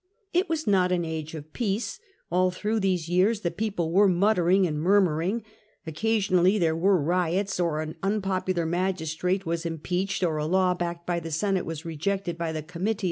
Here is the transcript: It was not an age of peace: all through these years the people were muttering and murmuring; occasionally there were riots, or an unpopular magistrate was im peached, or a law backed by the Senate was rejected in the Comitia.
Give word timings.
It 0.33 0.49
was 0.49 0.65
not 0.65 0.91
an 0.91 1.05
age 1.05 1.35
of 1.35 1.53
peace: 1.53 1.99
all 2.31 2.49
through 2.49 2.79
these 2.79 3.07
years 3.07 3.41
the 3.41 3.51
people 3.51 3.91
were 3.91 4.07
muttering 4.07 4.65
and 4.65 4.81
murmuring; 4.81 5.43
occasionally 5.85 6.57
there 6.57 6.75
were 6.75 6.99
riots, 6.99 7.59
or 7.59 7.81
an 7.81 7.95
unpopular 8.01 8.65
magistrate 8.65 9.45
was 9.45 9.63
im 9.63 9.77
peached, 9.77 10.23
or 10.23 10.37
a 10.37 10.47
law 10.47 10.73
backed 10.73 11.05
by 11.05 11.19
the 11.19 11.29
Senate 11.29 11.67
was 11.67 11.85
rejected 11.85 12.37
in 12.41 12.53
the 12.55 12.63
Comitia. 12.63 12.99